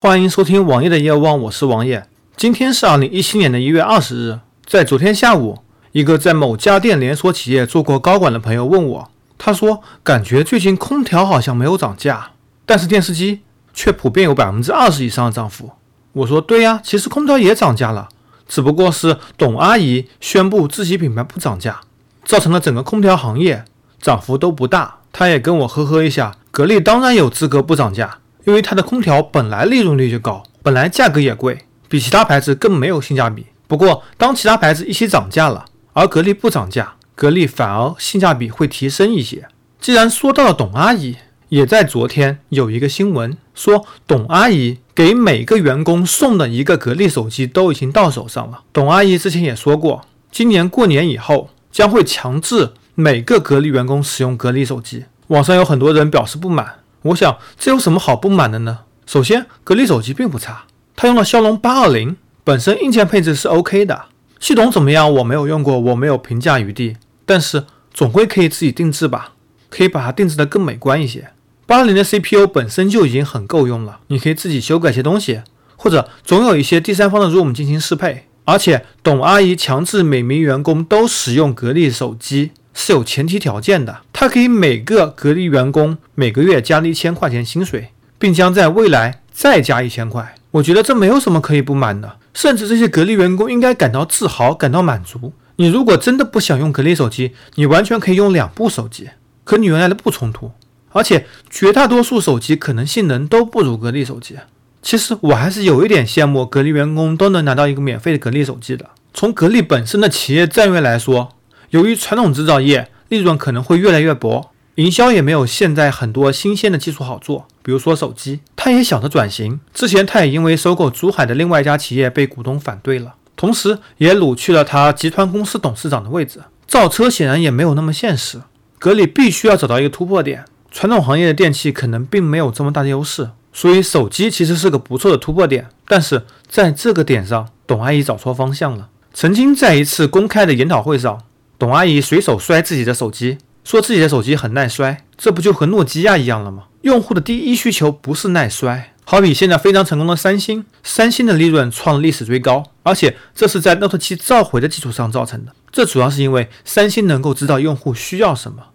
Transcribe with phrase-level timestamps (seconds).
[0.00, 2.06] 欢迎收听王爷的夜望，我是王爷。
[2.36, 5.58] 今天是二零一七年的一月二十日，在昨天下午，
[5.90, 12.30] 一个在某家电连锁企业做过高管的朋友问我，他说感觉最近空调好像没有涨价，
[12.64, 13.40] 但是电视机
[13.74, 15.72] 却普遍有百分之二十以上的涨幅。
[16.12, 18.08] 我说对呀，其实空调也涨价了，
[18.46, 21.80] 只不过是董阿姨宣布自己品牌不涨价，
[22.24, 23.64] 造成了整个空调行业
[24.00, 24.98] 涨幅都不大。
[25.10, 28.18] 他也跟我呵呵一下，格力当然有资格不涨价。
[28.44, 33.46] 因为它的空调本来利润率就高，本来价格也贵，比其他牌子更没有性价比。
[33.66, 39.46] 不过，当其他牌子一起涨价了，而格力不涨价，格力反而性价比会提升一些。
[39.80, 41.16] 既然说到了董阿姨，
[41.50, 48.62] 也在昨天有一个新闻说，董阿姨给每个员工送的一个格力手机都已经到手上了。
[48.72, 55.04] 董阿姨之前也说过，今年过年以后将会强制每个格力员工使用格力手机。
[55.28, 56.74] 网上有很多人表示不满。
[57.08, 58.80] 我想这有什么好不满的呢？
[59.06, 60.64] 首先，格力手机并不差，
[60.96, 64.06] 它用了骁龙八二零，本身硬件配置是 OK 的。
[64.38, 65.12] 系统怎么样？
[65.14, 66.96] 我没有用过，我没有评价余地。
[67.24, 69.32] 但是总归可以自己定制吧，
[69.68, 71.30] 可以把它定制的更美观一些。
[71.66, 75.42] 八二零的 CPU 本身就已经很够用了，你可以自己修改些东西，
[75.76, 78.26] 或者总有一些第三方的 ROM 进行适配。
[78.44, 82.52] 而且董阿姨强制每名员工都使用格力手机。
[82.80, 87.88] 是有前提条件的，他可以每个格力员工每个月加一千块钱薪水，
[88.20, 90.36] 并将在未来再加一千块。
[90.52, 95.32] 我觉得这没有什么可以不满的，甚至这些格力员工应该感到自豪，感到满足。
[95.56, 99.10] 你如果真的不想用格力手机，你完全可以用两部手机，
[99.42, 100.52] 和你原来的不冲突。
[100.90, 104.36] 而且绝大多数手机可能性能都不如格力手机。
[104.80, 108.88] 其实我还是有一点羡慕格力员工都能拿到一个免费的格力手机的。
[109.12, 111.30] 从格力本身的企业战略来说。
[111.70, 119.60] 由于传统制造业利润可能会越来越薄，营销也没有现在很多新鲜的技术好做，比如说手机，他也想着转型。
[119.74, 126.40] 之前他也因为收购珠海的另外一家企业被股东反对了，同时也掳去了他集团公司董事长的位置。
[126.66, 128.40] 造车显然也没有那么现实，
[128.78, 130.44] 格力必须要找到一个突破点。
[130.70, 135.68] 传统行业的电器可能并没有这么大的优势，所以手机其实是个不错的突破点。
[135.86, 138.88] 但是在这个点上，董阿姨找错方向了。
[139.14, 141.20] 曾经在一次公开的研讨会上。
[141.58, 146.64] 董阿姨随手摔自己的手机，说自己的手机很耐摔，这不就和诺基亚一样了吗？
[146.82, 155.52] 用户的第一需求不是耐摔，好比现在非常成功的三星，三星的利润创了历史最高，而且这是在 Note 7召回的基础上造成的。
[155.72, 158.66] 这主要是因为三星能够知道用户需要什么，